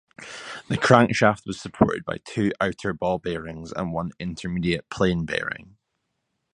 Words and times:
The 0.67 0.79
crankshaft 0.79 1.45
was 1.45 1.61
supported 1.61 2.05
by 2.05 2.17
two 2.25 2.51
outer 2.59 2.91
ball 2.91 3.19
bearings 3.19 3.71
and 3.71 3.93
one 3.93 4.13
intermediate 4.19 4.89
plain 4.89 5.25
bearing. 5.27 5.77